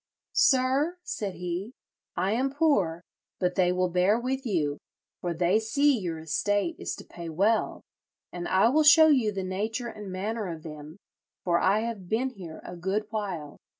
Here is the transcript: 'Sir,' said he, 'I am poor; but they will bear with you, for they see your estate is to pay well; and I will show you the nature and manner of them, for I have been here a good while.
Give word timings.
'Sir,' 0.33 0.97
said 1.03 1.35
he, 1.35 1.73
'I 2.17 2.31
am 2.31 2.51
poor; 2.55 3.03
but 3.39 3.53
they 3.53 3.71
will 3.71 3.87
bear 3.87 4.19
with 4.19 4.47
you, 4.47 4.79
for 5.19 5.31
they 5.31 5.59
see 5.59 5.95
your 5.95 6.17
estate 6.17 6.75
is 6.79 6.95
to 6.95 7.03
pay 7.05 7.29
well; 7.29 7.81
and 8.31 8.47
I 8.47 8.67
will 8.69 8.81
show 8.81 9.09
you 9.09 9.31
the 9.31 9.43
nature 9.43 9.89
and 9.89 10.11
manner 10.11 10.47
of 10.47 10.63
them, 10.63 10.97
for 11.43 11.59
I 11.59 11.81
have 11.81 12.09
been 12.09 12.31
here 12.31 12.61
a 12.63 12.75
good 12.75 13.05
while. 13.11 13.57